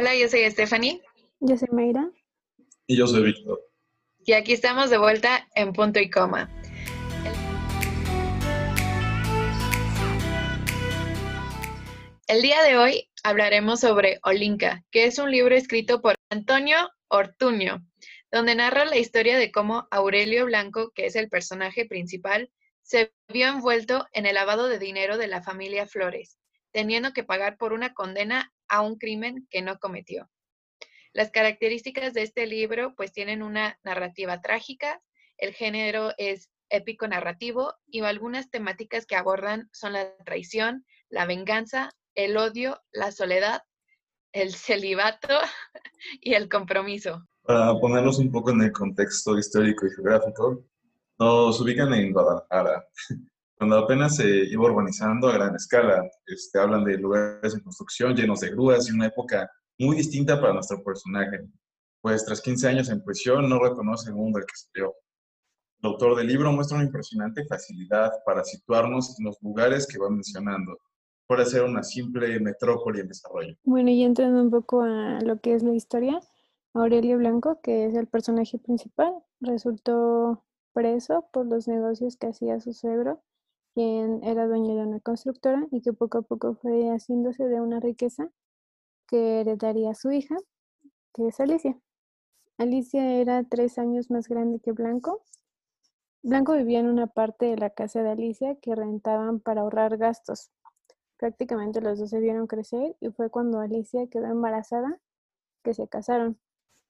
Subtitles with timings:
[0.00, 1.02] Hola, yo soy Stephanie.
[1.40, 2.10] Yo soy Mayra.
[2.86, 3.60] Y yo soy Víctor.
[4.24, 6.48] Y aquí estamos de vuelta en punto y coma.
[12.28, 17.86] El día de hoy hablaremos sobre Olinka, que es un libro escrito por Antonio Ortuño,
[18.32, 23.48] donde narra la historia de cómo Aurelio Blanco, que es el personaje principal, se vio
[23.48, 26.38] envuelto en el lavado de dinero de la familia Flores,
[26.72, 30.30] teniendo que pagar por una condena a un crimen que no cometió.
[31.12, 35.02] Las características de este libro pues tienen una narrativa trágica,
[35.36, 41.90] el género es épico narrativo y algunas temáticas que abordan son la traición, la venganza,
[42.14, 43.62] el odio, la soledad,
[44.32, 45.28] el celibato
[46.20, 47.26] y el compromiso.
[47.42, 50.64] Para ponernos un poco en el contexto histórico y geográfico,
[51.18, 52.86] nos ubican en Guadalajara,
[53.60, 56.02] cuando apenas se iba urbanizando a gran escala.
[56.24, 60.54] Este, hablan de lugares en construcción llenos de grúas y una época muy distinta para
[60.54, 61.46] nuestro personaje,
[62.00, 64.94] pues tras 15 años en prisión no reconoce el mundo al que salió.
[65.82, 70.08] El autor del libro muestra una impresionante facilidad para situarnos en los lugares que va
[70.08, 70.78] mencionando.
[71.26, 73.54] Puede ser una simple metrópoli en desarrollo.
[73.64, 76.18] Bueno, y entrando un poco a lo que es la historia,
[76.72, 82.72] Aurelio Blanco, que es el personaje principal, resultó preso por los negocios que hacía su
[82.72, 83.22] suegro,
[83.74, 87.80] quien era dueño de una constructora y que poco a poco fue haciéndose de una
[87.80, 88.30] riqueza
[89.06, 90.36] que heredaría a su hija,
[91.12, 91.78] que es Alicia.
[92.58, 95.22] Alicia era tres años más grande que Blanco.
[96.22, 100.50] Blanco vivía en una parte de la casa de Alicia que rentaban para ahorrar gastos.
[101.16, 105.00] Prácticamente los dos se vieron crecer y fue cuando Alicia quedó embarazada
[105.62, 106.38] que se casaron.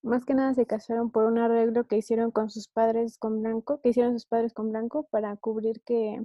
[0.03, 3.81] Más que nada se casaron por un arreglo que hicieron con sus padres con Blanco,
[3.81, 6.25] que hicieron sus padres con Blanco para cubrir que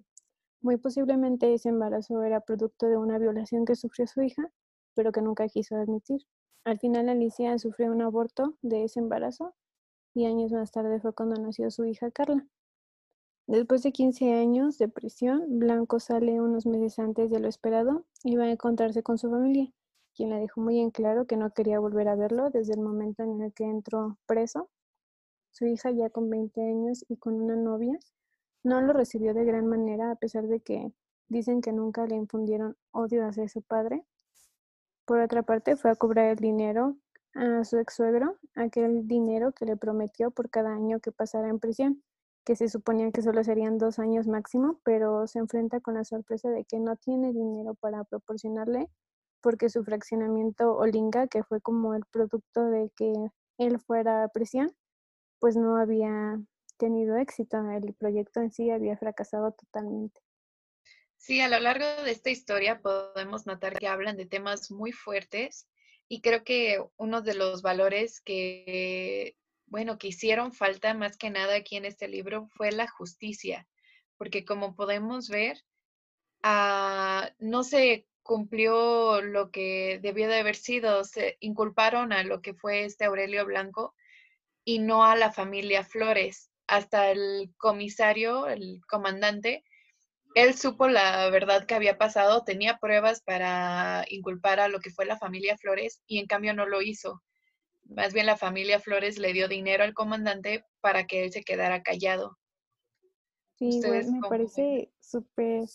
[0.62, 4.52] muy posiblemente ese embarazo era producto de una violación que sufrió su hija,
[4.94, 6.22] pero que nunca quiso admitir.
[6.64, 9.54] Al final Alicia sufrió un aborto de ese embarazo
[10.14, 12.48] y años más tarde fue cuando nació su hija Carla.
[13.48, 18.36] Después de 15 años de prisión, Blanco sale unos meses antes de lo esperado y
[18.36, 19.72] va a encontrarse con su familia
[20.16, 23.24] quien le dejó muy en claro que no quería volver a verlo desde el momento
[23.24, 24.70] en el que entró preso.
[25.52, 28.00] Su hija, ya con 20 años y con una novia,
[28.66, 30.92] no lo recibió de gran manera a pesar de que
[31.30, 34.04] dicen que nunca le infundieron odio hacia su padre.
[35.06, 36.98] Por otra parte, fue a cobrar el dinero
[37.36, 41.60] a su ex suegro, aquel dinero que le prometió por cada año que pasara en
[41.60, 42.04] prisión,
[42.44, 46.50] que se suponía que solo serían dos años máximo, pero se enfrenta con la sorpresa
[46.50, 48.90] de que no tiene dinero para proporcionarle
[49.42, 53.14] porque su fraccionamiento Olinga, que fue como el producto de que
[53.60, 54.72] él fuera a prisión,
[55.40, 56.42] pues no había
[56.78, 57.58] tenido éxito.
[57.72, 60.22] El proyecto en sí había fracasado totalmente.
[61.18, 65.68] Sí, a lo largo de esta historia podemos notar que hablan de temas muy fuertes
[66.08, 71.56] y creo que uno de los valores que, bueno, que hicieron falta más que nada
[71.56, 73.68] aquí en este libro fue la justicia,
[74.18, 75.58] porque como podemos ver,
[76.44, 81.04] uh, no se cumplió lo que debió de haber sido.
[81.04, 83.96] Se inculparon a lo que fue este Aurelio Blanco
[84.64, 86.52] y no a la familia Flores.
[86.68, 89.64] Hasta el comisario, el comandante,
[90.36, 95.06] él supo la verdad que había pasado, tenía pruebas para inculpar a lo que fue
[95.06, 97.22] la familia Flores y en cambio no lo hizo.
[97.84, 101.84] Más bien la familia Flores le dio dinero al comandante para que él se quedara
[101.84, 102.38] callado.
[103.58, 105.66] Sí, me parece súper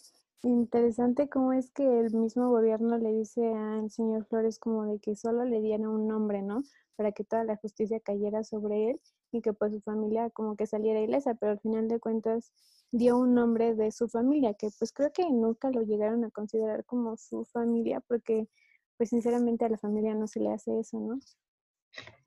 [0.43, 5.15] Interesante cómo es que el mismo gobierno le dice al señor Flores como de que
[5.15, 6.63] solo le diera un nombre, ¿no?
[6.97, 9.01] Para que toda la justicia cayera sobre él
[9.33, 12.53] y que pues su familia como que saliera ilesa, pero al final de cuentas
[12.91, 16.85] dio un nombre de su familia, que pues creo que nunca lo llegaron a considerar
[16.85, 18.49] como su familia, porque
[18.97, 21.21] pues sinceramente a la familia no se le hace eso, ¿no?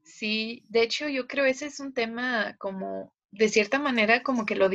[0.03, 4.56] Sí, de hecho yo creo ese es un tema como de cierta manera como que
[4.56, 4.70] lo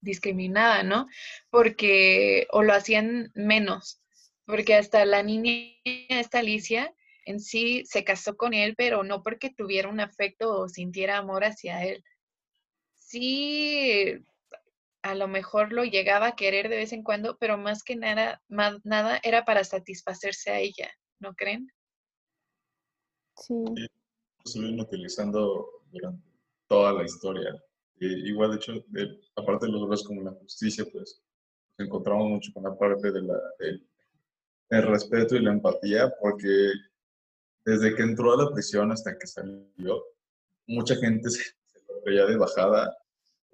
[0.00, 1.06] discriminaba, ¿no?
[1.50, 4.00] Porque, o lo hacían menos,
[4.46, 5.52] porque hasta la niña,
[5.84, 6.94] esta Alicia,
[7.26, 11.44] en sí se casó con él, pero no porque tuviera un afecto o sintiera amor
[11.44, 12.04] hacia él.
[12.96, 14.14] Sí,
[15.02, 18.42] a lo mejor lo llegaba a querer de vez en cuando, pero más que nada,
[18.48, 20.90] más, nada era para satisfacerse a ella,
[21.20, 21.68] ¿no creen?
[23.36, 23.64] Sí.
[24.44, 26.22] Estuvieron utilizando durante
[26.68, 27.60] toda la historia
[28.00, 28.72] igual, de hecho,
[29.36, 31.22] aparte de los valores como la justicia, pues
[31.78, 33.20] nos encontramos mucho con la parte de
[34.70, 36.72] del, respeto y la empatía, porque
[37.64, 40.04] desde que entró a la prisión hasta que salió,
[40.66, 41.42] mucha gente se,
[41.88, 42.96] lo veía de bajada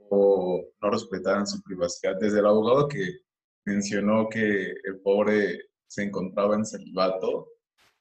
[0.08, 2.16] o no respetaban su privacidad.
[2.20, 3.20] Desde el abogado que
[3.64, 7.48] mencionó que el pobre se encontraba en celibato,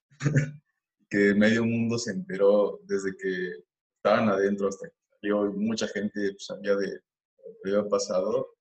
[1.09, 3.63] que medio mundo se enteró desde que
[3.97, 8.56] estaban adentro hasta que salió y mucha gente pues, sabía de lo que había pasado.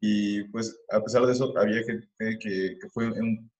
[0.00, 3.10] Y pues a pesar de eso, había gente que, fue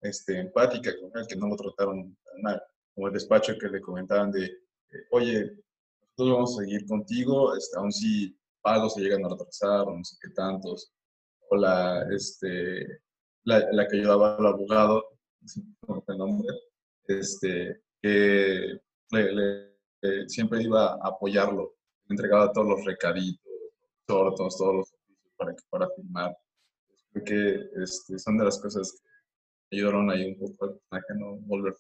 [0.03, 2.63] este, empática con él, que no lo trataron tan mal,
[3.05, 5.41] como el despacho que le comentaban de, eh, oye,
[6.17, 10.17] nosotros vamos a seguir contigo, este, aun si pagos se llegan a retrasar no sé
[10.23, 10.91] qué tantos,
[11.51, 13.03] o la, este,
[13.43, 15.05] la, la que ayudaba al abogado,
[16.09, 16.49] el nombre,
[17.07, 18.81] este, que
[20.27, 21.75] siempre iba a apoyarlo,
[22.09, 23.53] entregaba todos los recaditos,
[24.07, 24.95] todos, todos, los
[25.37, 26.35] para, para firmar.
[27.13, 29.03] Creo que este, son de las cosas
[29.69, 31.75] que ayudaron ahí un poco al personaje no volver.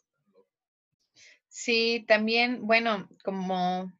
[1.56, 3.93] Sí, también, bueno, como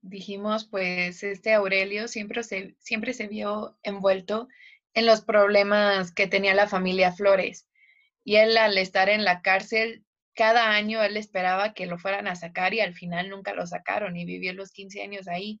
[0.00, 4.46] dijimos, pues este Aurelio siempre se, siempre se vio envuelto
[4.94, 7.68] en los problemas que tenía la familia Flores.
[8.22, 10.04] Y él al estar en la cárcel
[10.34, 14.16] cada año él esperaba que lo fueran a sacar y al final nunca lo sacaron
[14.16, 15.60] y vivió los 15 años ahí.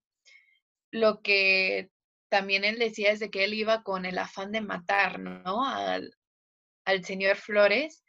[0.92, 1.90] Lo que
[2.28, 5.66] también él decía es de que él iba con el afán de matar, ¿no?
[5.66, 6.14] Al,
[7.04, 8.03] señor Flores,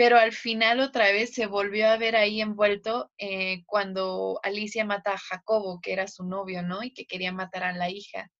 [0.00, 5.12] pero al final otra vez se volvió a ver ahí envuelto eh, cuando Alicia mata
[5.12, 6.82] a Jacobo, que era su novio, ¿no?
[6.82, 8.30] Y que quería matar a la hija.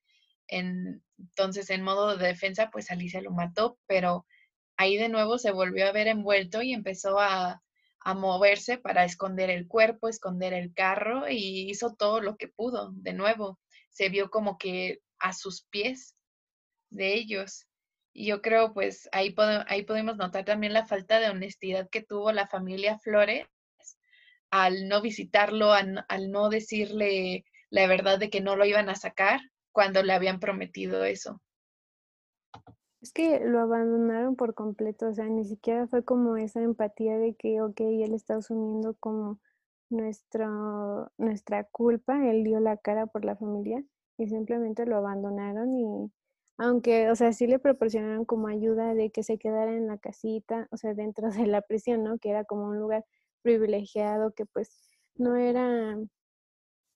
[0.49, 4.25] entonces, en modo de defensa, pues Alicia lo mató, pero
[4.79, 7.61] ahí de nuevo se volvió a ver envuelto y empezó a,
[8.17, 12.91] moverse para esconder el cuerpo, esconder el carro y hizo todo lo que pudo.
[12.95, 13.61] De nuevo,
[13.91, 16.17] se vio como que a sus pies
[16.89, 17.67] de ellos.
[18.21, 19.35] Y yo creo, pues ahí,
[19.67, 23.47] ahí podemos notar también la falta de honestidad que tuvo la familia Flores
[24.51, 28.95] al no visitarlo, al, al no decirle la verdad de que no lo iban a
[28.95, 29.41] sacar
[29.73, 31.41] cuando le habían prometido eso.
[33.01, 37.35] Es que lo abandonaron por completo, o sea, ni siquiera fue como esa empatía de
[37.37, 39.41] que, ok, él está asumiendo como
[39.89, 43.83] nuestro, nuestra culpa, él dio la cara por la familia
[44.19, 46.13] y simplemente lo abandonaron y
[46.61, 50.69] aunque, o sea, sí le proporcionaron como ayuda de que se quedara en la casita,
[50.71, 52.19] o sea, dentro de la prisión, ¿no?
[52.19, 53.07] Que era como un lugar
[53.43, 54.71] privilegiado que pues
[55.15, 55.97] no era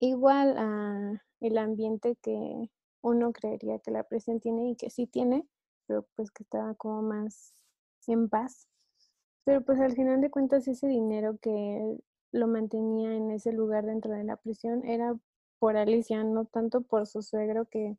[0.00, 2.70] igual a el ambiente que
[3.02, 5.46] uno creería que la prisión tiene y que sí tiene,
[5.87, 7.55] pero pues que estaba como más
[8.06, 8.69] en paz.
[9.44, 11.96] Pero pues al final de cuentas ese dinero que
[12.32, 15.16] lo mantenía en ese lugar dentro de la prisión era
[15.58, 17.96] por Alicia, no tanto por su suegro que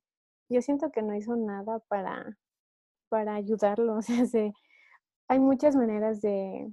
[0.49, 2.37] yo siento que no hizo nada para,
[3.09, 3.95] para ayudarlo.
[3.97, 4.53] O sea, se,
[5.27, 6.71] hay muchas maneras de,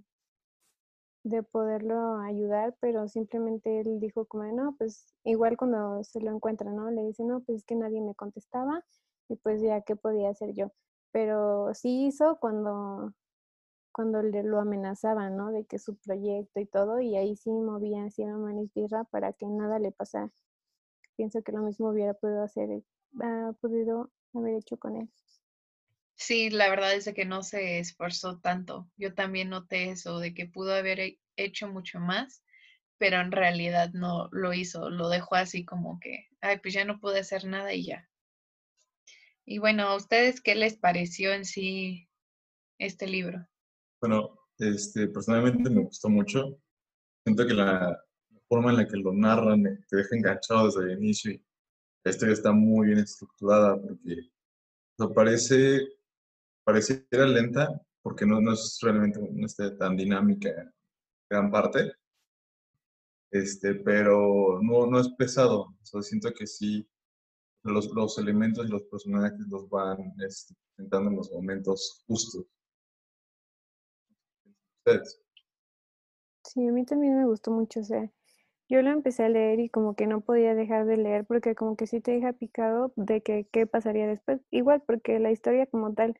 [1.25, 6.71] de poderlo ayudar, pero simplemente él dijo como, no, pues igual cuando se lo encuentra,
[6.73, 6.91] ¿no?
[6.91, 8.85] Le dice, no, pues es que nadie me contestaba
[9.29, 10.73] y pues ya, ¿qué podía hacer yo?
[11.13, 13.15] pero sí hizo cuando,
[13.93, 15.53] cuando le lo amenazaban, ¿no?
[15.53, 19.47] De que su proyecto y todo, y ahí sí movía así la tierra para que
[19.47, 20.33] nada le pasara.
[21.17, 22.83] Pienso que lo mismo hubiera podido hacer,
[23.21, 25.11] ha podido haber hecho con él.
[26.15, 28.89] Sí, la verdad es de que no se esforzó tanto.
[28.97, 32.45] Yo también noté eso, de que pudo haber hecho mucho más,
[32.99, 34.89] pero en realidad no lo hizo.
[34.89, 38.09] Lo dejó así como que, ay, pues ya no pude hacer nada y ya.
[39.45, 42.09] Y bueno, ¿a ustedes qué les pareció en sí
[42.79, 43.45] este libro?
[44.01, 46.61] Bueno, este, personalmente me gustó mucho.
[47.25, 48.01] Siento que la,
[48.53, 51.43] forma en la que lo narran eh, te deja enganchado desde el inicio y
[52.05, 54.31] la historia está muy bien estructurada porque
[54.99, 55.81] lo parece,
[56.65, 57.69] pareciera lenta
[58.03, 60.51] porque no, no es realmente no está tan dinámica
[61.31, 61.93] gran parte,
[63.31, 65.75] este, pero no, no es pesado.
[65.93, 66.87] O siento que sí
[67.63, 72.45] los, los elementos y los personajes los van este, presentando en los momentos justos.
[74.85, 75.21] ¿Ustedes?
[76.45, 77.81] Sí, a mí también me gustó mucho.
[77.81, 77.85] O
[78.73, 81.77] yo lo empecé a leer y como que no podía dejar de leer porque como
[81.77, 84.41] que sí te deja picado de que qué pasaría después.
[84.51, 86.19] Igual porque la historia como tal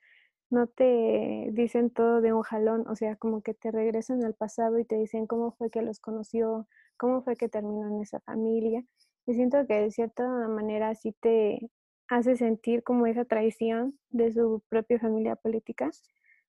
[0.51, 4.77] no te dicen todo de un jalón, o sea, como que te regresan al pasado
[4.77, 8.83] y te dicen cómo fue que los conoció, cómo fue que terminó en esa familia.
[9.25, 11.71] Y siento que de cierta manera sí te
[12.07, 15.89] hace sentir como esa traición de su propia familia política,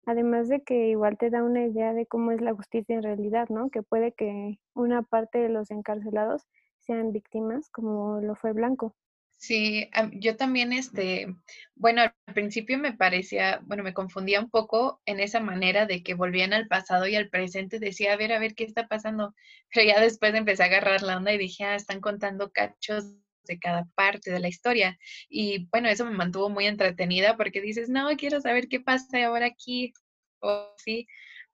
[0.07, 3.49] además de que igual te da una idea de cómo es la justicia en realidad,
[3.49, 3.71] ¿no?
[3.71, 6.47] Que puede que una parte de los encarcelados
[6.81, 8.95] sean víctimas, como lo fue Blanco.
[9.37, 11.27] Sí, yo también, este,
[11.75, 16.15] bueno, al principio me parecía, bueno, me confundía un poco en esa manera de que
[16.15, 19.35] volvían al pasado y al presente, decía, a ver, a ver, ¿qué está pasando?
[19.75, 23.59] Pero ya después empecé a agarrar la onda y dije, ah, están contando cachos de
[23.59, 24.99] cada parte de la historia.
[25.29, 29.47] Y bueno, eso me mantuvo muy entretenida porque dices, no, quiero saber qué pasa ahora
[29.47, 29.93] aquí,
[30.41, 31.07] o sí.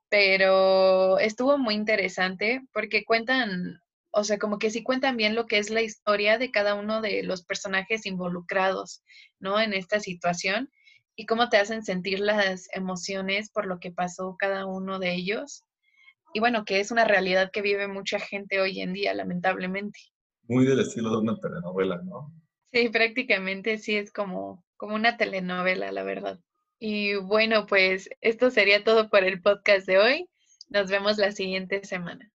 [0.09, 3.81] pero estuvo muy interesante porque cuentan,
[4.13, 7.01] o sea, como que sí cuentan bien lo que es la historia de cada uno
[7.01, 9.03] de los personajes involucrados,
[9.39, 9.61] ¿no?
[9.61, 10.71] En esta situación
[11.21, 15.65] y cómo te hacen sentir las emociones por lo que pasó cada uno de ellos.
[16.33, 19.99] Y bueno, que es una realidad que vive mucha gente hoy en día, lamentablemente.
[20.51, 22.35] Muy del estilo de una telenovela, ¿no?
[22.73, 26.41] Sí, prácticamente sí es como, como una telenovela, la verdad.
[26.81, 30.29] Y bueno, pues esto sería todo por el podcast de hoy.
[30.69, 32.33] Nos vemos la siguiente semana.